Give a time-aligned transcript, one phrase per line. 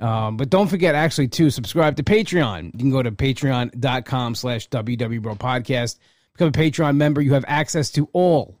[0.00, 2.72] Um, but don't forget actually to subscribe to Patreon.
[2.72, 5.98] You can go to patreon.com slash WW podcast.
[6.32, 7.20] Become a Patreon member.
[7.20, 8.58] You have access to all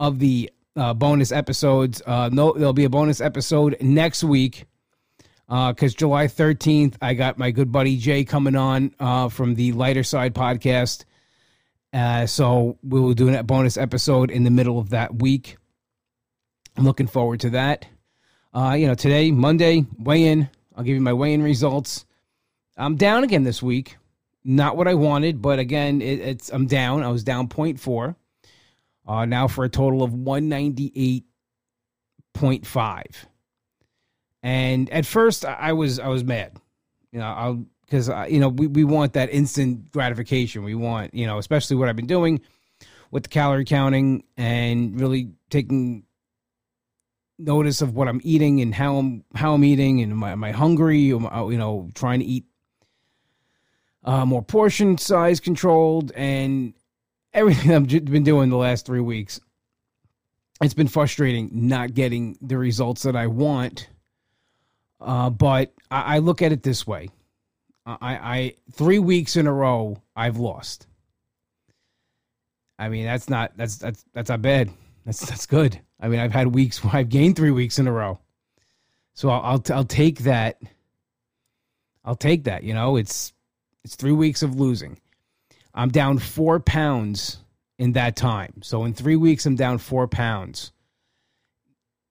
[0.00, 2.02] of the uh, bonus episodes.
[2.06, 4.66] Uh, no, there'll be a bonus episode next week
[5.46, 9.72] because uh, July 13th, I got my good buddy Jay coming on uh, from the
[9.72, 11.04] Lighter Side podcast.
[11.94, 15.56] Uh, so we will do a bonus episode in the middle of that week.
[16.76, 17.86] I'm looking forward to that.
[18.52, 20.50] Uh, you know, today, Monday, weigh in.
[20.74, 22.04] I'll give you my weigh in results.
[22.76, 23.96] I'm down again this week.
[24.42, 27.04] Not what I wanted, but again, it, it's I'm down.
[27.04, 28.16] I was down 0.4.
[29.06, 33.04] Uh, now for a total of 198.5.
[34.42, 36.56] And at first, I was I was mad.
[37.12, 40.64] You know, I'll because uh, you know we, we want that instant gratification.
[40.64, 42.40] We want you know, especially what I've been doing
[43.12, 46.02] with the calorie counting and really taking
[47.38, 50.42] notice of what I'm eating and how I'm how I'm eating and am I, am
[50.42, 51.12] I hungry?
[51.12, 52.46] Am I, you know, trying to eat
[54.02, 56.74] uh, more portion size controlled and
[57.32, 59.38] everything I've been doing the last three weeks.
[60.60, 63.88] It's been frustrating not getting the results that I want.
[65.00, 67.10] Uh, but I, I look at it this way
[67.86, 70.86] I, I three weeks in a row I've lost.
[72.78, 74.70] I mean that's not that's that's that's not bad.
[75.04, 75.78] That's that's good.
[76.00, 78.18] I mean I've had weeks where I've gained three weeks in a row,
[79.12, 80.60] so I'll I'll, I'll take that.
[82.04, 82.64] I'll take that.
[82.64, 83.32] You know it's
[83.84, 84.98] it's three weeks of losing.
[85.74, 87.38] I'm down four pounds
[87.78, 88.62] in that time.
[88.62, 90.72] So in three weeks I'm down four pounds.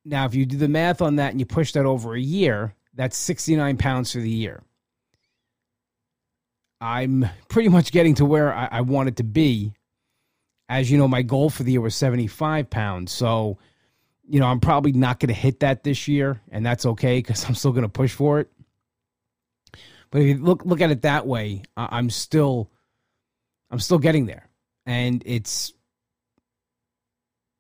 [0.06, 2.76] Now if you do the math on that and you push that over a year,
[2.94, 4.62] that's 69 pounds for the year.
[6.84, 9.74] I'm pretty much getting to where I, I wanted to be.
[10.68, 13.14] As you know, my goal for the year was 75 pounds.
[13.14, 13.58] So,
[14.28, 17.46] you know, I'm probably not going to hit that this year, and that's okay because
[17.46, 18.52] I'm still going to push for it.
[20.12, 22.70] But if you look look at it that way, I'm still
[23.72, 24.50] I'm still getting there,
[24.86, 25.74] and it's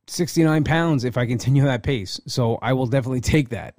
[0.08, 2.20] 69 pounds if I continue that pace.
[2.28, 3.76] So I will definitely take that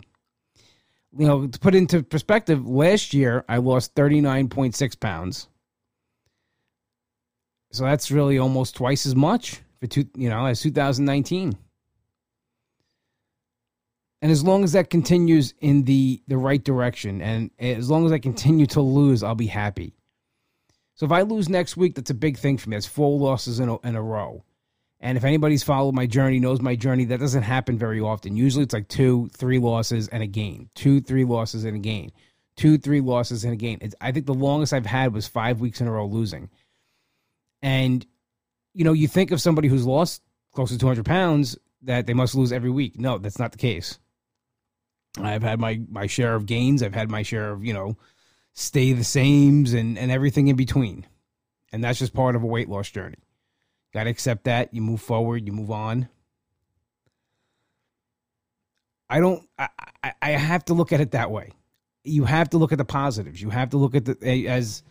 [1.17, 5.49] you know, to put into perspective, last year I lost 39.6 pounds.
[7.73, 11.57] So that's really almost twice as much for two, you know, as 2019.
[14.23, 18.13] And as long as that continues in the the right direction and as long as
[18.13, 19.95] I continue to lose, I'll be happy.
[20.95, 22.77] So if I lose next week, that's a big thing for me.
[22.77, 24.45] That's four losses in a, in a row.
[25.05, 28.39] And if anybody's followed my journey, knows my journey, that doesn't happen very often.
[28.39, 32.11] Usually it's like two, three losses and a gain, two, three losses and a gain,
[32.57, 33.77] two, three losses and a gain.
[33.83, 36.49] It's, I think the longest I've had was five weeks in a row losing.
[37.61, 38.07] And,
[38.73, 40.23] you know, you think of somebody who's lost
[40.55, 42.99] close to 200 pounds that they must lose every week.
[42.99, 43.99] No, that's not the case.
[45.21, 46.83] I've had my, my share of gains.
[46.83, 47.99] I've had my share of, you know,
[48.55, 51.07] stay the sames and, and everything in between.
[51.75, 53.19] And that's just part of a weight loss journey.
[53.95, 54.75] Got to accept that.
[54.75, 56.09] You move forward, you move on.
[59.09, 59.69] I don't, I,
[60.03, 61.53] I, I have to look at it that way.
[62.03, 63.41] You have to look at the positives.
[63.41, 64.83] You have to look at the, as,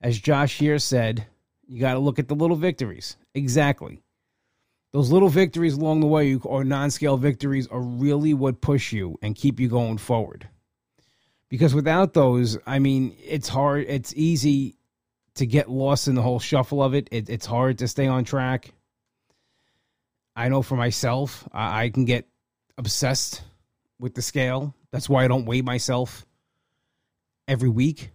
[0.00, 1.26] as Josh here said,
[1.68, 3.16] you got to look at the little victories.
[3.34, 4.00] Exactly.
[4.92, 9.18] Those little victories along the way or non scale victories are really what push you
[9.20, 10.48] and keep you going forward.
[11.50, 14.75] Because without those, I mean, it's hard, it's easy
[15.36, 17.08] to get lost in the whole shuffle of it.
[17.10, 18.72] it it's hard to stay on track.
[20.34, 22.26] I know for myself, I, I can get
[22.76, 23.42] obsessed
[23.98, 24.74] with the scale.
[24.92, 26.26] That's why I don't weigh myself
[27.48, 28.10] every week.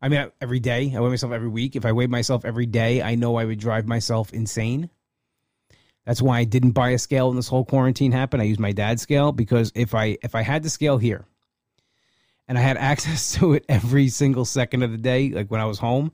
[0.00, 0.92] I mean, every day.
[0.94, 1.76] I weigh myself every week.
[1.76, 4.90] If I weighed myself every day, I know I would drive myself insane.
[6.04, 8.40] That's why I didn't buy a scale when this whole quarantine happened.
[8.40, 11.24] I used my dad's scale because if I if I had the scale here
[12.48, 15.64] and I had access to it every single second of the day, like when I
[15.64, 16.12] was home,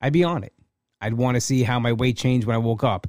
[0.00, 0.54] I'd be on it.
[1.00, 3.06] I'd want to see how my weight changed when I woke up,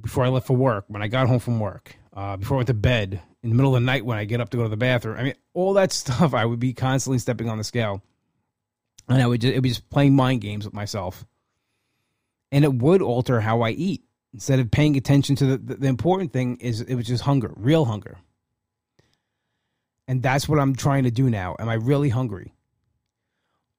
[0.00, 2.66] before I left for work, when I got home from work, uh, before I went
[2.68, 4.68] to bed, in the middle of the night when I get up to go to
[4.68, 5.18] the bathroom.
[5.18, 6.34] I mean, all that stuff.
[6.34, 8.02] I would be constantly stepping on the scale,
[9.08, 11.24] and I would just, it would be just playing mind games with myself,
[12.50, 14.02] and it would alter how I eat
[14.32, 17.52] instead of paying attention to the, the, the important thing is it was just hunger,
[17.56, 18.18] real hunger.
[20.06, 21.56] And that's what I'm trying to do now.
[21.58, 22.54] Am I really hungry?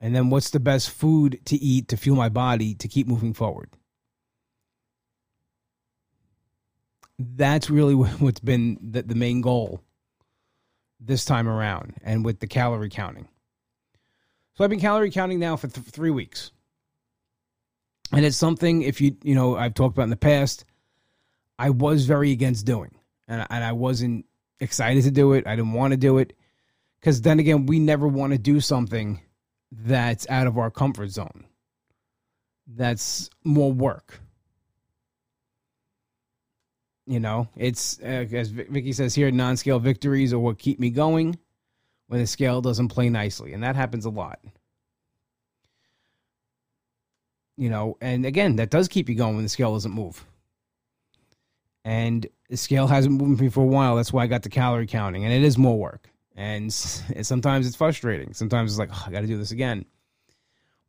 [0.02, 3.34] And then what's the best food to eat to fuel my body to keep moving
[3.34, 3.70] forward?
[7.18, 9.82] That's really what's been the, the main goal
[11.00, 13.28] this time around and with the calorie counting.
[14.56, 16.52] So I've been calorie counting now for th- three weeks
[18.12, 20.66] and it's something if you you know I've talked about in the past.
[21.58, 22.96] I was very against doing,
[23.28, 24.26] and and I wasn't
[24.60, 25.48] excited to do it.
[25.48, 26.34] I didn't want to do it
[27.00, 29.22] because then again, we never want to do something
[29.72, 31.46] that's out of our comfort zone.
[32.68, 34.20] That's more work.
[37.08, 41.38] You know, it's uh, as Vicky says here, non-scale victories are what keep me going
[42.08, 44.40] when the scale doesn't play nicely, and that happens a lot
[47.58, 50.26] you know, and again, that does keep you going when the scale doesn't move.
[51.86, 53.96] And the scale hasn't moved me for a while.
[53.96, 56.10] That's why I got the calorie counting, and it is more work.
[56.36, 58.34] And sometimes it's frustrating.
[58.34, 59.86] Sometimes it's like, oh, I got to do this again.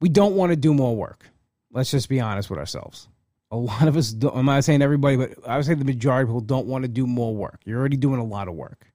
[0.00, 1.28] We don't want to do more work.
[1.70, 3.08] Let's just be honest with ourselves.
[3.50, 6.28] A lot of us, I'm not saying everybody, but I would say the majority of
[6.30, 7.60] people don't want to do more work.
[7.64, 8.86] You're already doing a lot of work.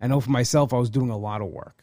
[0.00, 1.82] I know for myself, I was doing a lot of work.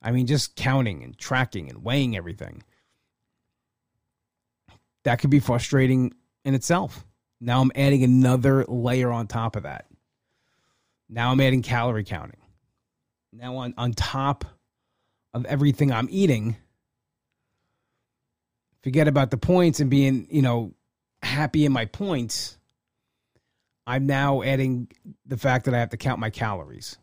[0.00, 2.62] I mean, just counting and tracking and weighing everything
[5.02, 6.14] that could be frustrating
[6.44, 7.04] in itself.
[7.40, 9.86] Now I'm adding another layer on top of that.
[11.08, 12.40] Now I'm adding calorie counting.
[13.32, 14.44] Now on, on top
[15.32, 16.56] of everything I'm eating,
[18.82, 20.74] forget about the points and being, you know,
[21.22, 22.58] happy in my points.
[23.86, 24.88] I'm now adding
[25.26, 26.98] the fact that I have to count my calories.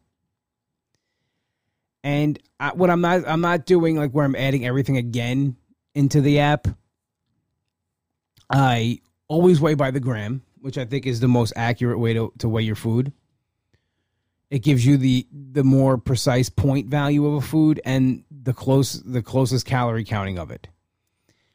[2.03, 5.57] And I, what I'm not I'm not doing like where I'm adding everything again
[5.93, 6.67] into the app
[8.49, 12.31] I always weigh by the gram, which I think is the most accurate way to,
[12.39, 13.11] to weigh your food.
[14.49, 19.03] It gives you the the more precise point value of a food and the close
[19.03, 20.69] the closest calorie counting of it.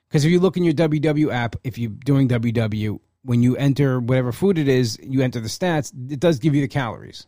[0.08, 3.98] Because if you look in your WW app, if you're doing WW, when you enter
[3.98, 7.26] whatever food it is, you enter the stats, it does give you the calories.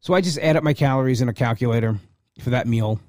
[0.00, 1.98] So I just add up my calories in a calculator
[2.40, 3.00] for that meal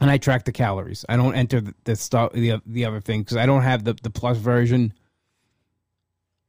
[0.00, 1.04] and I track the calories.
[1.08, 3.94] I don't enter the, the stuff the the other thing because I don't have the
[3.94, 4.92] the plus version.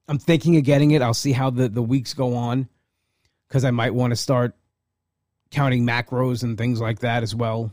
[0.08, 1.02] I'm thinking of getting it.
[1.02, 2.68] I'll see how the the weeks go on
[3.48, 4.56] because I might want to start
[5.52, 7.72] counting macros and things like that as well.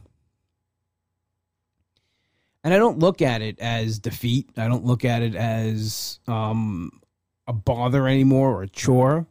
[2.64, 4.50] And I don't look at it as defeat.
[4.56, 7.00] I don't look at it as um,
[7.48, 9.26] a bother anymore or a chore.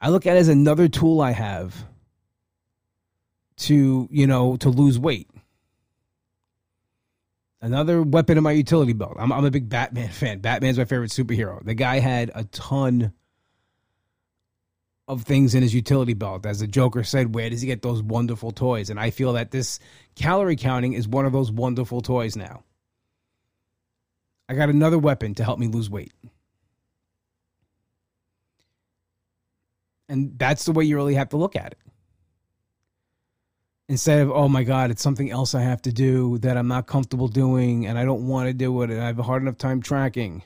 [0.00, 1.74] I look at it as another tool I have
[3.56, 5.28] to you know to lose weight.
[7.64, 9.16] Another weapon in my utility belt.
[9.18, 10.40] I'm, I'm a big Batman fan.
[10.40, 11.64] Batman's my favorite superhero.
[11.64, 13.14] The guy had a ton
[15.08, 16.44] of things in his utility belt.
[16.44, 18.90] As the Joker said, where does he get those wonderful toys?
[18.90, 19.78] And I feel that this
[20.14, 22.64] calorie counting is one of those wonderful toys now.
[24.46, 26.12] I got another weapon to help me lose weight.
[30.06, 31.78] And that's the way you really have to look at it
[33.88, 36.86] instead of oh my god it's something else i have to do that i'm not
[36.86, 39.58] comfortable doing and i don't want to do it and i have a hard enough
[39.58, 40.42] time tracking.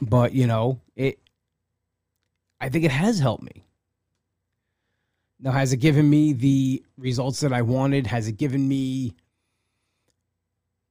[0.00, 1.18] But you know it
[2.60, 3.64] i think it has helped me.
[5.40, 8.06] Now has it given me the results that i wanted?
[8.06, 9.14] Has it given me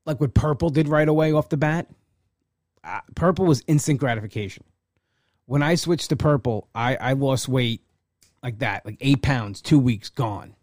[0.08, 1.88] like what purple did right away off the bat?
[2.84, 4.64] Uh, purple was instant gratification.
[5.46, 7.85] When i switched to purple i i lost weight
[8.46, 10.56] like that, like eight pounds, two weeks gone.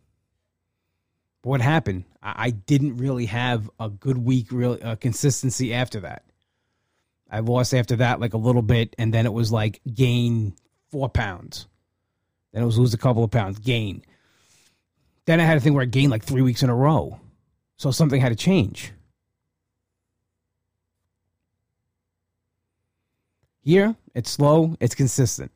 [1.42, 2.04] But what happened?
[2.22, 6.24] I, I didn't really have a good week, real uh, consistency after that.
[7.28, 10.54] I lost after that like a little bit, and then it was like gain
[10.92, 11.66] four pounds.
[12.52, 14.04] Then it was lose a couple of pounds, gain.
[15.24, 17.18] Then I had a thing where I gained like three weeks in a row.
[17.78, 18.92] So something had to change.
[23.62, 25.50] Here, it's slow, it's consistent.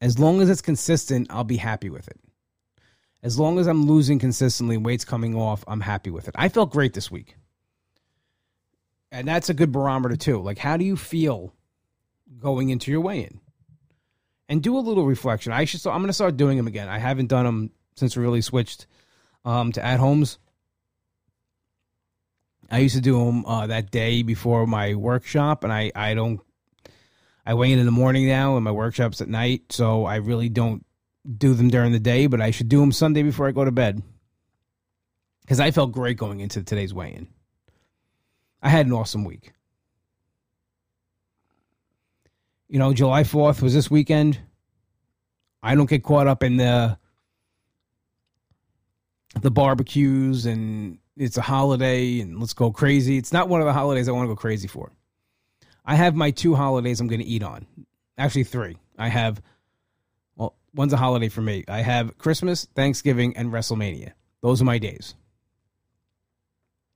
[0.00, 2.18] As long as it's consistent, I'll be happy with it.
[3.22, 6.34] As long as I'm losing consistently, weight's coming off, I'm happy with it.
[6.38, 7.36] I felt great this week.
[9.12, 10.40] And that's a good barometer too.
[10.40, 11.52] Like how do you feel
[12.38, 13.40] going into your weigh-in?
[14.48, 15.52] And do a little reflection.
[15.52, 16.88] I should I'm going to start doing them again.
[16.88, 18.86] I haven't done them since we really switched
[19.44, 20.38] um, to at homes.
[22.70, 26.40] I used to do them uh, that day before my workshop, and I I don't.
[27.46, 30.48] I weigh in in the morning now, and my workshops at night, so I really
[30.48, 30.84] don't
[31.38, 32.26] do them during the day.
[32.26, 34.02] But I should do them Sunday before I go to bed
[35.42, 37.26] because I felt great going into today's weigh-in.
[38.62, 39.52] I had an awesome week.
[42.68, 44.38] You know, July 4th was this weekend.
[45.60, 46.98] I don't get caught up in the
[49.40, 53.16] the barbecues and it's a holiday and let's go crazy.
[53.16, 54.92] It's not one of the holidays I want to go crazy for.
[55.84, 57.66] I have my two holidays I'm going to eat on.
[58.18, 58.76] Actually, three.
[58.98, 59.40] I have,
[60.36, 61.64] well, one's a holiday for me.
[61.68, 64.12] I have Christmas, Thanksgiving, and WrestleMania.
[64.42, 65.14] Those are my days.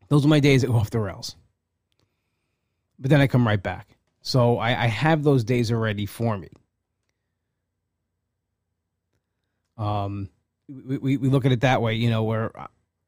[0.09, 1.37] Those are my days that go off the rails.
[2.99, 3.97] But then I come right back.
[4.21, 6.49] So I, I have those days already for me.
[9.77, 10.31] Um,
[10.69, 12.53] we, we, we look at it that way, you know, where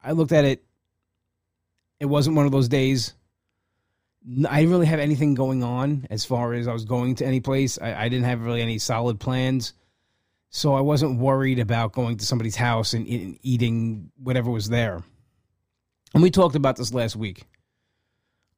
[0.03, 0.63] I looked at it,
[1.99, 3.13] it wasn't one of those days.
[4.49, 7.39] I didn't really have anything going on as far as I was going to any
[7.39, 7.79] place.
[7.81, 9.73] I, I didn't have really any solid plans.
[10.49, 15.03] So I wasn't worried about going to somebody's house and, and eating whatever was there.
[16.13, 17.43] And we talked about this last week.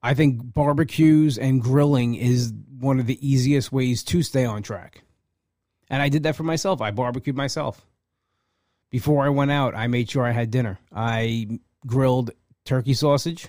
[0.01, 5.03] I think barbecues and grilling is one of the easiest ways to stay on track.
[5.89, 6.81] And I did that for myself.
[6.81, 7.85] I barbecued myself
[8.89, 10.79] before I went out, I made sure I had dinner.
[10.93, 12.31] I grilled
[12.65, 13.47] turkey sausage,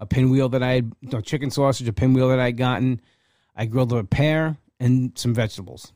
[0.00, 3.00] a pinwheel that I had, no, chicken sausage, a pinwheel that I had gotten.
[3.54, 5.92] I grilled a pear and some vegetables.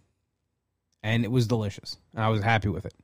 [1.02, 1.96] And it was delicious.
[2.14, 2.94] I was happy with it.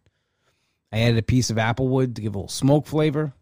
[0.92, 3.32] I added a piece of applewood to give a little smoke flavor.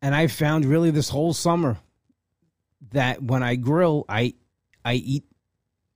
[0.00, 1.78] And I found really this whole summer
[2.92, 4.34] that when I grill, I
[4.84, 5.24] I eat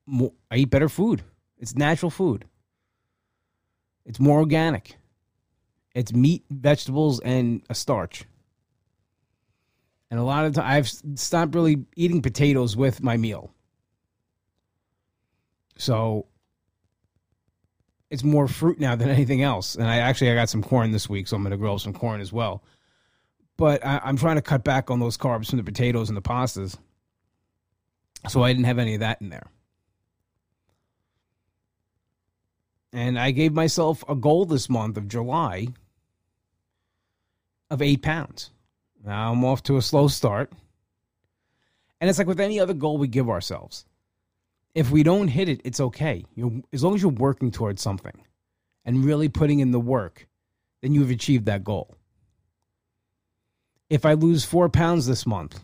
[0.07, 1.23] more, I eat better food.
[1.59, 2.45] It's natural food.
[4.05, 4.97] It's more organic.
[5.95, 8.25] It's meat, vegetables, and a starch.
[10.13, 13.51] And a lot of times I've stopped really eating potatoes with my meal.
[15.79, 16.27] So
[18.11, 19.75] it's more fruit now than anything else.
[19.75, 21.95] And I actually I got some corn this week, so I'm going to grill some
[21.95, 22.63] corn as well.
[23.57, 26.21] But I, am trying to cut back on those carbs from the potatoes and the
[26.21, 26.77] pastas.
[28.29, 29.51] So I didn't have any of that in there.
[32.93, 35.69] And I gave myself a goal this month of July
[37.71, 38.51] of eight pounds.
[39.05, 40.53] Now I'm off to a slow start.
[42.01, 43.85] And it's like with any other goal we give ourselves.
[44.75, 46.25] If we don't hit it, it's okay.
[46.35, 48.25] You as long as you're working towards something
[48.85, 50.27] and really putting in the work,
[50.81, 51.97] then you've achieved that goal.
[53.91, 55.61] If I lose four pounds this month,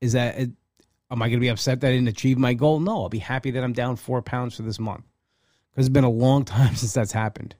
[0.00, 2.80] is that am I going to be upset that I didn't achieve my goal?
[2.80, 5.04] No, I'll be happy that I'm down four pounds for this month
[5.70, 7.54] because it's been a long time since that's happened.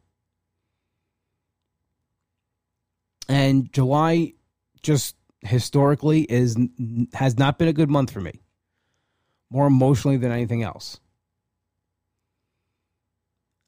[3.28, 4.34] And July
[4.86, 6.56] just historically is
[7.12, 8.40] has not been a good month for me.
[9.50, 11.00] More emotionally than anything else.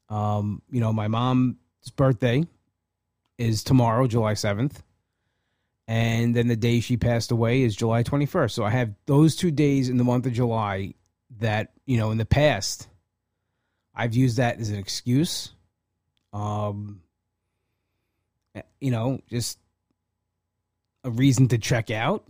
[0.09, 1.57] Um, you know, my mom's
[1.97, 2.45] birthday
[3.37, 4.77] is tomorrow, July 7th.
[5.87, 8.53] And then the day she passed away is July 21st.
[8.53, 10.95] So I have those two days in the month of July
[11.39, 12.89] that, you know, in the past
[13.95, 15.53] I've used that as an excuse.
[16.33, 17.03] Um,
[18.55, 19.59] eh, you know, just
[21.05, 22.25] a reason to check out,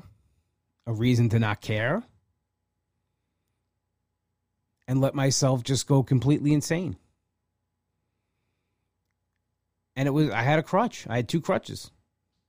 [0.86, 2.02] a reason to not care,
[4.86, 6.96] and let myself just go completely insane.
[9.94, 11.06] And it was, I had a crutch.
[11.08, 11.90] I had two crutches.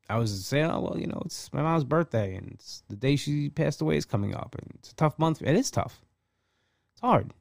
[0.10, 3.16] I was saying, oh, well, you know, it's my mom's birthday and it's the day
[3.16, 4.56] she passed away is coming up.
[4.58, 5.42] And it's a tough month.
[5.42, 6.02] It is tough.
[6.94, 7.32] It's hard.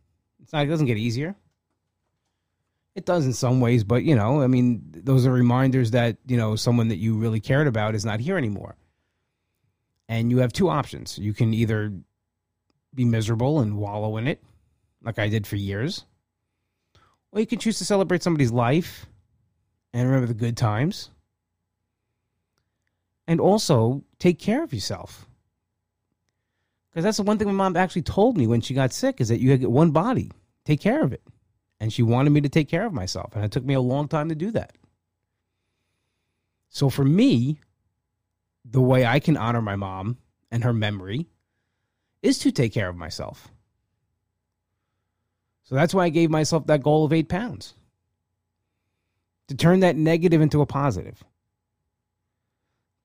[0.42, 1.34] It's not, it doesn't get easier.
[2.98, 6.36] It does in some ways, but you know, I mean, those are reminders that you
[6.36, 8.74] know someone that you really cared about is not here anymore.
[10.08, 11.16] And you have two options.
[11.16, 11.92] You can either
[12.92, 14.42] be miserable and wallow in it,
[15.00, 16.06] like I did for years,
[17.30, 19.06] or you can choose to celebrate somebody's life
[19.92, 21.10] and remember the good times
[23.28, 25.28] and also take care of yourself.
[26.90, 29.28] Because that's the one thing my mom actually told me when she got sick is
[29.28, 30.32] that you get one body,
[30.64, 31.22] take care of it.
[31.80, 33.34] And she wanted me to take care of myself.
[33.36, 34.76] And it took me a long time to do that.
[36.68, 37.60] So for me,
[38.64, 40.18] the way I can honor my mom
[40.50, 41.26] and her memory
[42.22, 43.48] is to take care of myself.
[45.64, 47.74] So that's why I gave myself that goal of eight pounds
[49.48, 51.22] to turn that negative into a positive.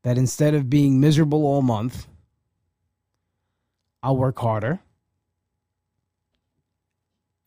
[0.03, 2.08] That instead of being miserable all month,
[4.01, 4.80] I'll work harder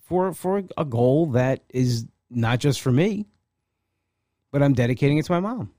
[0.07, 3.27] for for a goal that is not just for me,
[4.51, 5.73] but I'm dedicating it to my mom.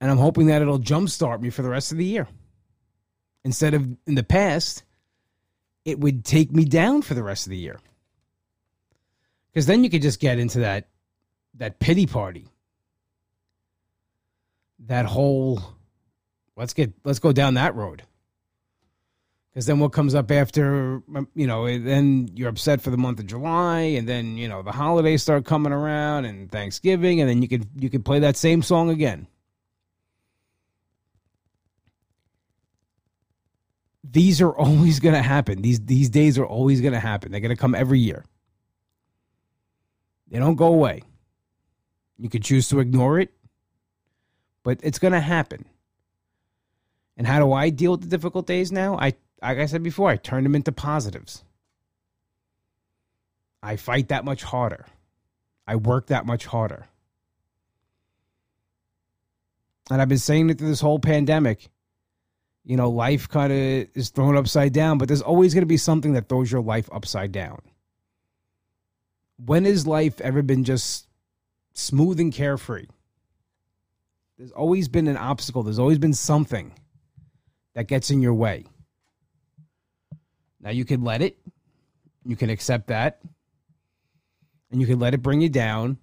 [0.00, 2.28] And I'm hoping that it'll jumpstart me for the rest of the year.
[3.44, 4.84] Instead of in the past,
[5.84, 7.78] it would take me down for the rest of the year.
[9.52, 10.88] Because then you could just get into that
[11.54, 12.46] that pity party.
[14.86, 15.62] That whole
[16.56, 18.02] let's get let's go down that road.
[19.58, 22.96] Because then what comes up after um, you know, eh, then you're upset for the
[22.96, 27.28] month of July, and then you know the holidays start coming around and Thanksgiving, and
[27.28, 29.26] then you could you could play that same song again.
[34.04, 35.60] These are always going to happen.
[35.60, 37.32] These these days are always going to happen.
[37.32, 38.24] They're going to come every year.
[40.28, 41.02] They don't go away.
[42.16, 43.32] You could choose to ignore it,
[44.62, 45.64] but it's going to happen.
[47.16, 48.96] And how do I deal with the difficult days now?
[48.96, 51.44] I like I said before, I turn them into positives.
[53.62, 54.86] I fight that much harder.
[55.66, 56.86] I work that much harder.
[59.90, 61.68] And I've been saying it through this whole pandemic.
[62.64, 65.78] You know, life kind of is thrown upside down, but there's always going to be
[65.78, 67.60] something that throws your life upside down
[69.44, 71.06] when has life ever been just
[71.72, 72.86] smooth and carefree?
[74.36, 76.72] There's always been an obstacle, there's always been something
[77.74, 78.66] that gets in your way.
[80.60, 81.38] Now you can let it,
[82.24, 83.20] you can accept that,
[84.70, 85.98] and you can let it bring you down,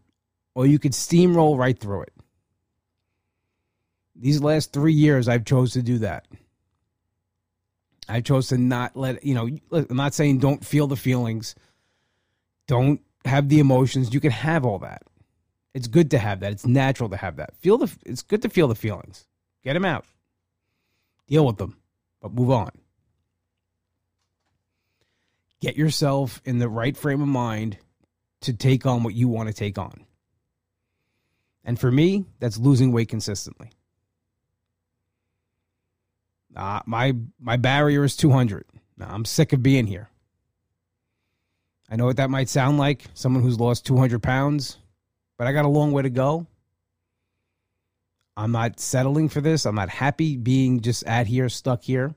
[0.54, 2.14] or you could steamroll right through it.
[4.16, 6.26] These last three years, I've chose to do that.
[8.08, 9.50] I chose to not let you know.
[9.72, 11.56] I'm not saying don't feel the feelings,
[12.68, 14.14] don't have the emotions.
[14.14, 15.04] You can have all that.
[15.74, 16.54] It's good to have that.
[16.54, 17.56] It's natural to have that.
[17.58, 17.92] Feel the.
[18.06, 19.26] It's good to feel the feelings.
[19.64, 20.06] Get them out.
[21.28, 21.78] Deal with them,
[22.22, 22.70] but move on.
[25.62, 27.78] Get yourself in the right frame of mind
[28.42, 30.06] to take on what you want to take on.
[31.64, 33.72] And for me, that's losing weight consistently.
[36.56, 38.66] Uh, my my barrier is 200.
[38.98, 40.10] Now, I'm sick of being here.
[41.90, 44.78] I know what that might sound like, someone who's lost 200 pounds,
[45.38, 46.48] but I got a long way to go.
[48.38, 49.66] I'm not settling for this.
[49.66, 52.16] I'm not happy being just at here, stuck here.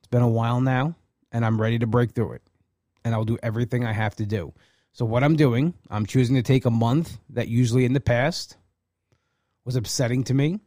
[0.00, 0.96] It's been a while now,
[1.34, 2.42] and I'm ready to break through it.
[3.04, 4.54] And I'll do everything I have to do.
[4.92, 8.56] So, what I'm doing, I'm choosing to take a month that usually in the past
[9.64, 10.60] was upsetting to me,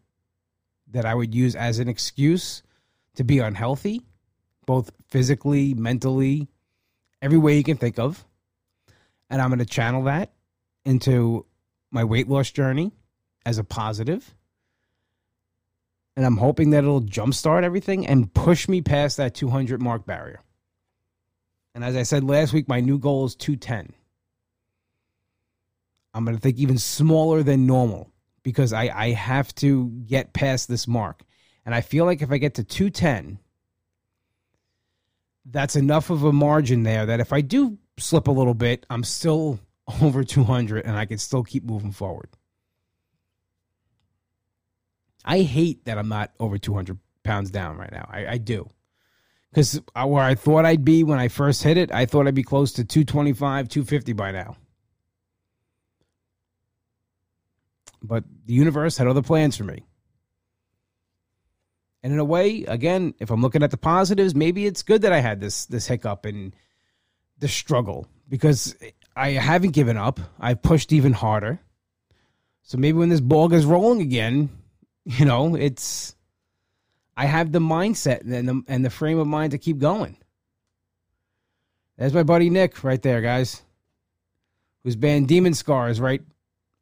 [0.92, 2.62] that I would use as an excuse
[3.16, 4.06] to be unhealthy,
[4.66, 6.50] both physically, mentally,
[7.22, 8.24] every way you can think of.
[9.30, 10.34] And I'm going to channel that
[10.86, 11.46] into
[11.90, 12.92] my weight loss journey
[13.46, 14.36] as a positive.
[16.16, 20.42] And I'm hoping that it'll jumpstart everything and push me past that 200 mark barrier.
[21.78, 23.94] And as I said last week, my new goal is 210.
[26.12, 28.12] I'm going to think even smaller than normal
[28.42, 31.22] because I, I have to get past this mark.
[31.68, 33.38] And I feel like if I get to 210,
[35.46, 39.04] that's enough of a margin there that if I do slip a little bit, I'm
[39.04, 39.60] still
[40.02, 42.30] over 200 and I can still keep moving forward.
[45.24, 48.10] I hate that I'm not over 200 pounds down right now.
[48.12, 48.68] I, I do.
[49.58, 52.43] Because where I thought I'd be when I first hit it, I thought I'd be
[52.43, 54.56] close to 225, 250 by now.
[58.04, 59.84] But the universe had other plans for me.
[62.04, 65.12] And in a way, again, if I'm looking at the positives, maybe it's good that
[65.12, 66.56] I had this this hiccup and
[67.39, 68.76] the struggle because
[69.15, 70.20] I haven't given up.
[70.39, 71.60] I've pushed even harder.
[72.62, 74.50] So maybe when this ball goes rolling again,
[75.04, 76.15] you know, it's
[77.18, 80.18] I have the mindset and the and the frame of mind to keep going.
[81.98, 83.64] There's my buddy Nick right there, guys.
[84.84, 86.22] Whose band Demon Scars, right?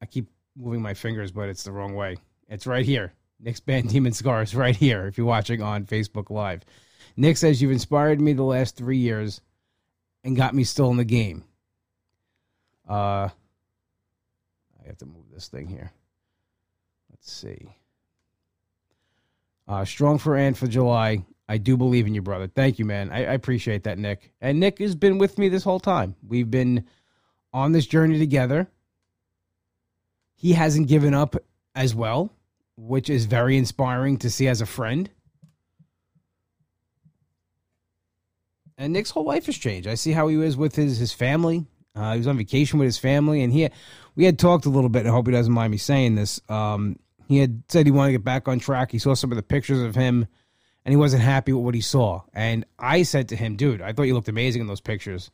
[0.02, 2.18] I keep moving my fingers, but it's the wrong way.
[2.50, 3.14] It's right here.
[3.40, 6.64] Nick's band Demon Scars right here if you're watching on Facebook Live.
[7.16, 9.40] Nick says, You've inspired me the last three years
[10.26, 11.46] and got me still in the game.
[12.88, 13.30] Uh,
[14.84, 15.92] I have to move this thing here.
[17.10, 17.76] Let's see.
[19.68, 21.26] Uh, strong for and for July.
[21.48, 22.48] I do believe in you, brother.
[22.48, 23.12] Thank you, man.
[23.12, 24.32] I, I appreciate that, Nick.
[24.42, 26.16] And Nick has been with me this whole time.
[26.28, 26.86] We've been
[27.54, 28.68] on this journey together.
[30.36, 31.36] He hasn't given up
[31.76, 32.32] as well,
[32.78, 35.10] which is very inspiring to see as a friend.
[38.78, 39.88] And Nick's whole life has changed.
[39.88, 41.66] I see how he was with his his family.
[41.96, 43.70] Uh, he was on vacation with his family, and he
[44.16, 45.06] we had talked a little bit.
[45.06, 46.42] I hope he doesn't mind me saying this.
[46.50, 48.92] Um, he had said he wanted to get back on track.
[48.92, 50.28] He saw some of the pictures of him,
[50.84, 52.22] and he wasn't happy with what he saw.
[52.34, 55.32] And I said to him, "Dude, I thought you looked amazing in those pictures.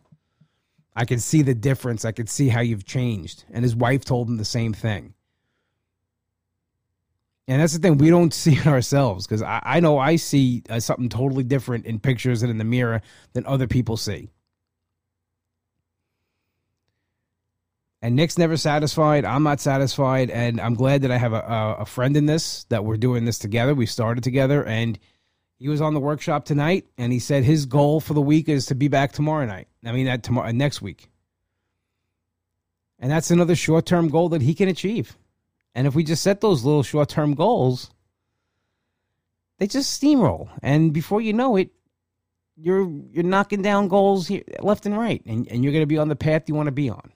[0.95, 2.03] I could see the difference.
[2.05, 5.13] I could see how you've changed." And his wife told him the same thing.
[7.47, 10.63] And that's the thing, we don't see it ourselves because I, I, know I see
[10.69, 13.01] uh, something totally different in pictures and in the mirror
[13.33, 14.29] than other people see.
[18.01, 19.25] And Nick's never satisfied.
[19.25, 20.31] I'm not satisfied.
[20.31, 23.37] And I'm glad that I have a, a, friend in this, that we're doing this
[23.37, 23.75] together.
[23.75, 24.65] We started together.
[24.65, 24.97] And
[25.59, 26.87] he was on the workshop tonight.
[26.97, 29.67] And he said his goal for the week is to be back tomorrow night.
[29.85, 31.09] I mean, that tomorrow, uh, next week.
[32.97, 35.15] And that's another short term goal that he can achieve.
[35.75, 37.91] And if we just set those little short term goals,
[39.59, 40.49] they just steamroll.
[40.63, 41.69] And before you know it,
[42.57, 45.97] you're you're knocking down goals here, left and right, and, and you're going to be
[45.97, 47.11] on the path you want to be on.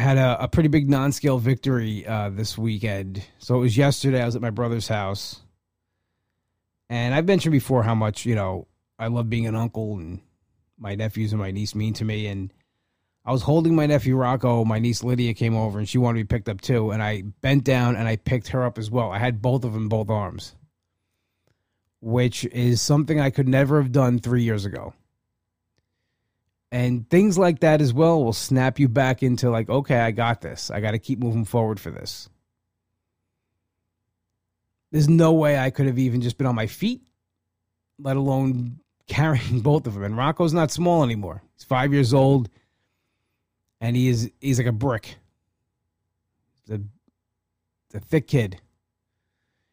[0.00, 3.22] I had a, a pretty big non scale victory uh, this weekend.
[3.38, 4.22] So it was yesterday.
[4.22, 5.42] I was at my brother's house.
[6.88, 8.66] And I've mentioned before how much, you know,
[8.98, 10.22] I love being an uncle and
[10.78, 12.28] my nephews and my niece mean to me.
[12.28, 12.50] And
[13.26, 14.64] I was holding my nephew Rocco.
[14.64, 16.92] My niece Lydia came over and she wanted to be picked up too.
[16.92, 19.12] And I bent down and I picked her up as well.
[19.12, 20.56] I had both of them both arms,
[22.00, 24.94] which is something I could never have done three years ago.
[26.72, 30.40] And things like that as well will snap you back into like, okay, I got
[30.40, 30.70] this.
[30.70, 32.28] I got to keep moving forward for this.
[34.92, 37.02] There's no way I could have even just been on my feet,
[37.98, 38.78] let alone
[39.08, 40.04] carrying both of them.
[40.04, 41.42] And Rocco's not small anymore.
[41.56, 42.48] He's five years old,
[43.80, 45.16] and he is he's like a brick.
[46.66, 46.84] The
[47.90, 48.60] the thick kid.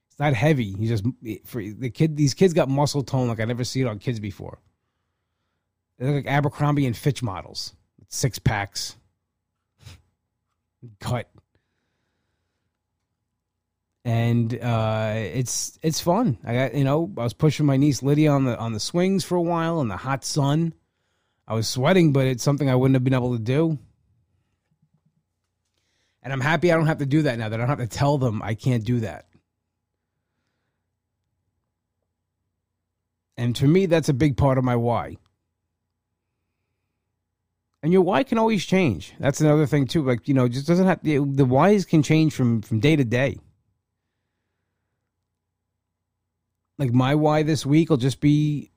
[0.10, 0.74] It's not heavy.
[0.74, 1.04] He's just
[1.46, 2.16] for the kid.
[2.16, 4.60] These kids got muscle tone like I never seen on kids before.
[5.98, 7.74] They look like Abercrombie and Fitch models,
[8.08, 8.96] six packs,
[11.00, 11.30] cut,
[14.06, 16.38] and uh, it's it's fun.
[16.46, 19.24] I got you know I was pushing my niece Lydia on the on the swings
[19.24, 20.74] for a while in the hot sun.
[21.48, 23.80] I was sweating, but it's something I wouldn't have been able to do.
[26.22, 27.50] And I'm happy I don't have to do that now.
[27.50, 29.26] That I don't have to tell them I can't do that.
[33.38, 35.18] And to me, that's a big part of my why.
[37.84, 39.14] And your why can always change.
[39.20, 40.04] That's another thing too.
[40.04, 43.04] Like you know, just doesn't have the, the whys can change from from day to
[43.04, 43.40] day.
[46.80, 48.72] Like my why this week will just be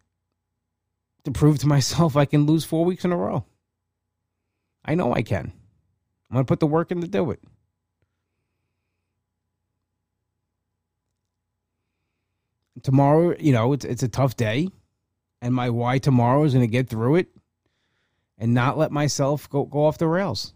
[1.25, 3.45] to prove to myself I can lose four weeks in a row.
[4.85, 5.53] I know I can.
[6.31, 7.41] I'm gonna put the work in to do it.
[12.83, 14.69] Tomorrow, you know, it's it's a tough day,
[15.43, 17.29] and my why tomorrow is gonna get through it
[18.41, 20.55] and not let myself go, go off the rails.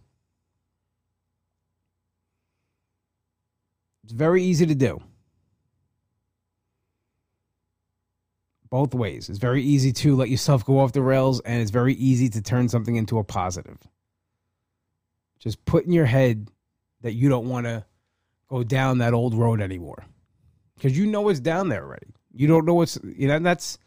[4.02, 5.00] It's very easy to do.
[8.70, 9.28] Both ways.
[9.28, 12.42] It's very easy to let yourself go off the rails, and it's very easy to
[12.42, 13.78] turn something into a positive.
[15.38, 16.48] Just put in your head
[17.02, 17.84] that you don't want to
[18.48, 20.04] go down that old road anymore
[20.74, 22.14] because you know it's down there already.
[22.32, 23.78] You don't know what's, you know, that's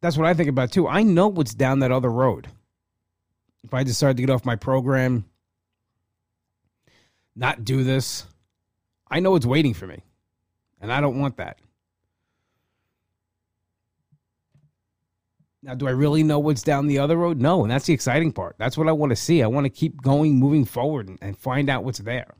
[0.00, 0.86] that's what I think about too.
[0.88, 2.48] I know what's down that other road.
[3.64, 5.24] If I decide to get off my program,
[7.34, 8.24] not do this,
[9.10, 10.02] I know it's waiting for me.
[10.80, 11.58] And I don't want that.
[15.60, 17.40] Now, do I really know what's down the other road?
[17.40, 18.54] No, and that's the exciting part.
[18.58, 19.42] That's what I want to see.
[19.42, 22.32] I want to keep going, moving forward, and, and find out what's there.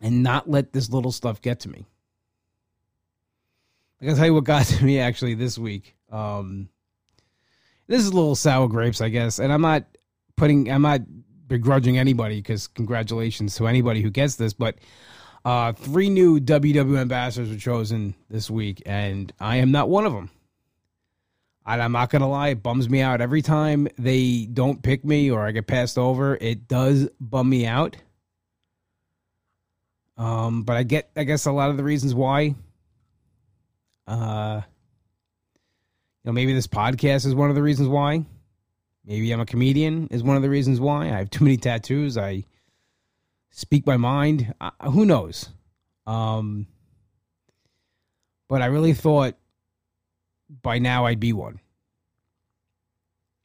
[0.00, 1.86] And not let this little stuff get to me.
[4.00, 5.96] I can tell you what got to me actually this week.
[6.10, 6.68] Um,
[7.86, 9.84] this is a little sour grapes, I guess, and I'm not
[10.36, 11.00] putting, I'm not
[11.46, 14.76] begrudging anybody because congratulations to anybody who gets this, but
[15.44, 20.12] uh, three new WW ambassadors were chosen this week, and I am not one of
[20.12, 20.30] them.
[21.64, 25.30] And I'm not gonna lie, it bums me out every time they don't pick me
[25.30, 26.36] or I get passed over.
[26.36, 27.96] It does bum me out.
[30.16, 32.54] Um, but I get, I guess, a lot of the reasons why
[34.08, 34.62] uh,
[36.24, 38.24] you know, maybe this podcast is one of the reasons why.
[39.04, 41.06] Maybe I'm a comedian is one of the reasons why.
[41.06, 42.18] I have too many tattoos.
[42.18, 42.44] I
[43.50, 44.54] speak my mind.
[44.60, 45.50] Uh, who knows?
[46.06, 46.66] Um,
[48.48, 49.36] but I really thought
[50.62, 51.60] by now I'd be one.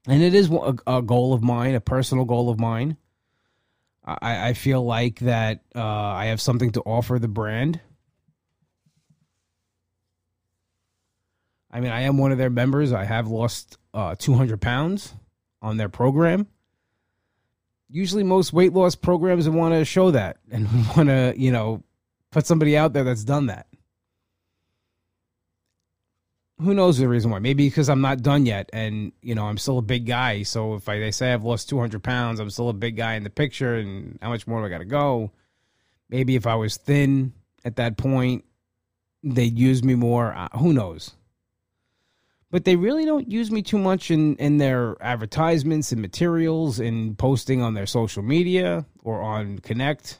[0.07, 2.97] And it is a, a goal of mine, a personal goal of mine.
[4.05, 7.79] I, I feel like that uh, I have something to offer the brand.
[11.73, 12.93] I mean, I am one of their members.
[12.93, 15.15] I have lost uh, 200 pounds
[15.59, 16.47] on their program.
[17.89, 21.83] Usually, most weight loss programs want to show that and want to, you know,
[22.29, 23.65] put somebody out there that's done that.
[26.59, 27.39] Who knows the reason why?
[27.39, 30.43] Maybe because I'm not done yet, and you know I'm still a big guy.
[30.43, 33.23] So if I, they say I've lost 200 pounds, I'm still a big guy in
[33.23, 35.31] the picture, and how much more do I got to go?
[36.09, 37.33] Maybe if I was thin
[37.65, 38.45] at that point,
[39.23, 40.33] they'd use me more.
[40.33, 41.15] Uh, who knows?
[42.53, 47.17] But they really don't use me too much in, in their advertisements and materials and
[47.17, 50.19] posting on their social media or on Connect.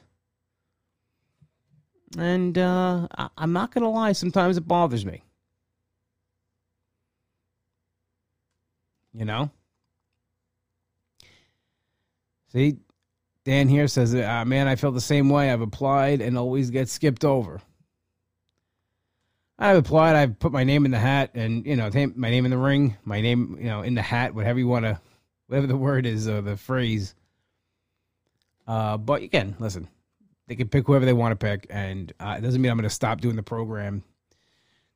[2.18, 5.22] And uh, I, I'm not going to lie, sometimes it bothers me.
[9.12, 9.52] You know?
[12.48, 12.78] See,
[13.44, 15.52] Dan here says, uh, man, I feel the same way.
[15.52, 17.60] I've applied and always get skipped over.
[19.58, 20.16] I've applied.
[20.16, 22.96] I've put my name in the hat, and you know, my name in the ring,
[23.04, 25.00] my name, you know, in the hat, whatever you want to,
[25.46, 27.14] whatever the word is or the phrase.
[28.66, 29.88] Uh, but again, listen,
[30.48, 32.88] they can pick whoever they want to pick, and uh, it doesn't mean I'm going
[32.88, 34.02] to stop doing the program.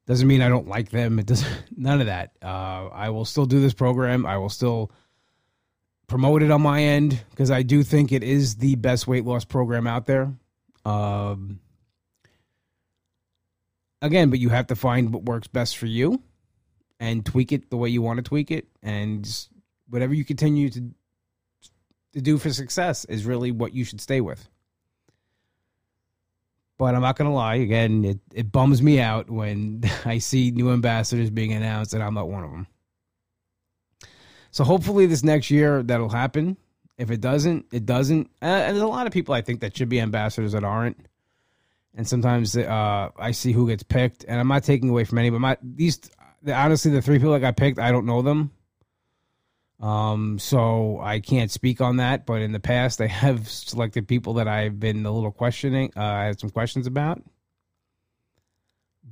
[0.07, 1.19] Doesn't mean I don't like them.
[1.19, 1.65] It doesn't.
[1.77, 2.33] None of that.
[2.43, 4.27] Uh, I will still do this program.
[4.27, 4.91] I will still
[6.09, 9.45] promote it on my end because I do think it is the best weight loss
[9.45, 10.33] program out there.
[10.85, 11.61] Um,
[14.03, 16.23] again, but you have to find what works best for you
[17.01, 18.69] and tweak it the way you want to tweak it.
[18.83, 19.29] And
[19.89, 20.91] whatever you continue to
[22.15, 24.49] to do for success is really what you should stay with.
[26.79, 30.71] But I'm not gonna lie, again, it, it bums me out when I see new
[30.71, 32.67] ambassadors being announced and I'm not one of them.
[34.51, 36.57] So hopefully this next year that'll happen.
[36.97, 38.31] If it doesn't, it doesn't.
[38.41, 41.08] And there's a lot of people I think that should be ambassadors that aren't
[41.95, 45.31] and sometimes uh, I see who gets picked, and I'm not taking away from any,
[45.31, 46.01] but my these
[46.47, 48.51] honestly the three people that got picked, I don't know them,
[49.81, 52.27] um, so I can't speak on that.
[52.27, 55.93] But in the past, I have selected people that I've been a little questioning.
[55.97, 57.23] Uh, I had some questions about.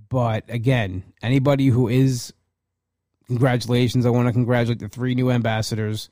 [0.08, 2.32] But again, anybody who is,
[3.26, 4.06] congratulations!
[4.06, 6.08] I want to congratulate the three new ambassadors.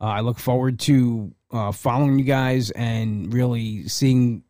[0.00, 4.44] Uh, I look forward to uh, following you guys and really seeing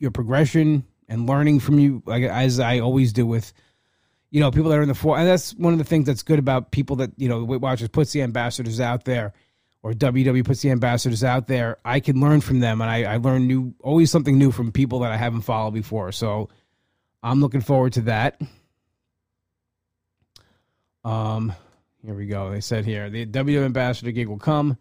[0.00, 3.52] your progression and learning from you, like as I always do with,
[4.30, 5.16] you know, people that are in the four.
[5.18, 7.88] And that's one of the things that's good about people that you know, Weight Watchers
[7.88, 9.32] puts the ambassadors out there,
[9.82, 11.78] or WW puts the ambassadors out there.
[11.84, 15.00] I can learn from them, and I, I learn new, always something new from people
[15.00, 16.12] that I haven't followed before.
[16.12, 16.48] So
[17.22, 18.40] I'm looking forward to that.
[21.04, 21.52] Um,
[22.04, 22.50] here we go.
[22.50, 24.78] They said here the WW ambassador gig will come.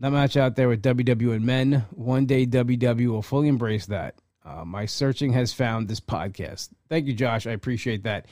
[0.00, 1.86] That match out there with WW and men.
[1.90, 4.16] One day WW will fully embrace that.
[4.44, 6.68] Uh, my searching has found this podcast.
[6.88, 7.46] Thank you, Josh.
[7.46, 8.26] I appreciate that.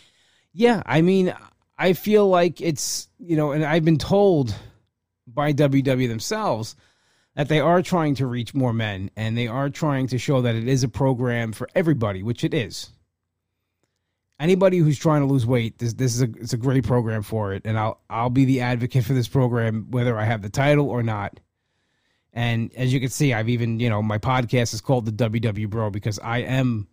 [0.52, 1.34] Yeah, I mean,
[1.78, 4.54] I feel like it's, you know, and I've been told
[5.26, 6.76] by WW themselves
[7.34, 10.54] that they are trying to reach more men and they are trying to show that
[10.54, 12.90] it is a program for everybody, which it is.
[14.38, 17.52] Anybody who's trying to lose weight, this this is a it's a great program for
[17.52, 20.90] it, and I'll I'll be the advocate for this program whether I have the title
[20.90, 21.38] or not.
[22.32, 25.68] And as you can see, I've even, you know, my podcast is called the WW
[25.68, 26.88] Bro because I am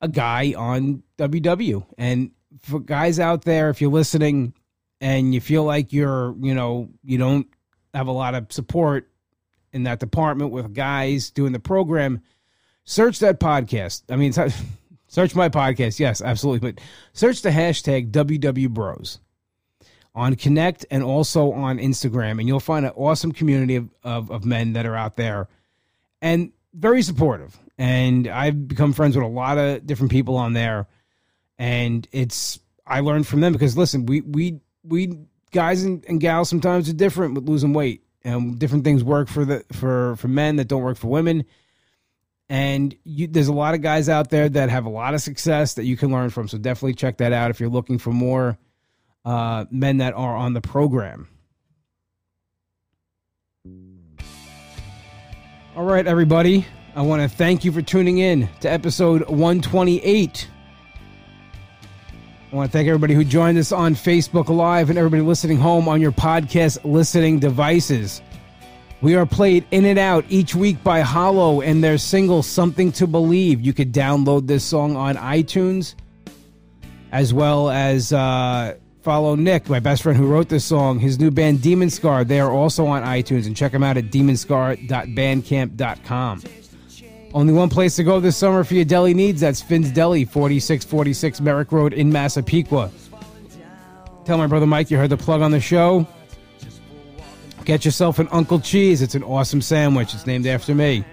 [0.00, 1.84] a guy on WW.
[1.98, 4.54] And for guys out there, if you're listening
[5.00, 7.46] and you feel like you're, you know, you don't
[7.92, 9.10] have a lot of support
[9.72, 12.22] in that department with guys doing the program,
[12.84, 14.02] search that podcast.
[14.08, 14.32] I mean,
[15.08, 16.00] search my podcast.
[16.00, 16.72] Yes, absolutely.
[16.72, 19.18] But search the hashtag WW Bros
[20.14, 22.38] on Connect and also on Instagram.
[22.38, 25.48] And you'll find an awesome community of, of, of, men that are out there
[26.20, 27.56] and very supportive.
[27.78, 30.88] And I've become friends with a lot of different people on there.
[31.58, 35.18] And it's, I learned from them because listen, we, we, we
[35.52, 39.44] guys and, and gals sometimes are different with losing weight and different things work for
[39.44, 41.44] the, for, for men that don't work for women.
[42.48, 45.74] And you, there's a lot of guys out there that have a lot of success
[45.74, 46.48] that you can learn from.
[46.48, 48.58] So definitely check that out if you're looking for more
[49.24, 51.28] uh, men that are on the program.
[55.76, 56.66] All right, everybody.
[56.94, 60.48] I want to thank you for tuning in to episode 128
[62.52, 65.88] I want to thank everybody who joined us on Facebook Live and everybody listening home
[65.88, 68.20] on your podcast listening devices.
[69.00, 73.06] We are played in and out each week by Hollow and their single Something to
[73.06, 73.60] Believe.
[73.60, 75.94] You could download this song on iTunes
[77.12, 78.74] as well as uh,
[79.10, 82.22] follow Nick, my best friend who wrote this song, his new band Demon Scar.
[82.22, 86.42] They are also on iTunes and check them out at demonscar.bandcamp.com.
[87.34, 89.40] Only one place to go this summer for your deli needs.
[89.40, 92.92] That's Finn's Deli, 4646 Merrick Road in Massapequa.
[94.24, 96.06] Tell my brother Mike you heard the plug on the show.
[97.64, 99.02] Get yourself an Uncle Cheese.
[99.02, 100.14] It's an awesome sandwich.
[100.14, 101.04] It's named after me.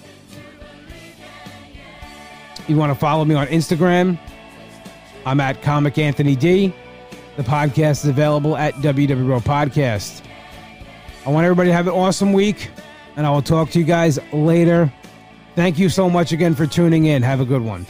[2.68, 4.20] You want to follow me on Instagram?
[5.26, 6.74] I'm at Comic Anthony D.
[7.38, 10.24] The podcast is available at WWRO Podcast.
[11.26, 12.70] I want everybody to have an awesome week,
[13.16, 14.92] and I will talk to you guys later.
[15.56, 17.24] Thank you so much again for tuning in.
[17.24, 17.86] Have a good one.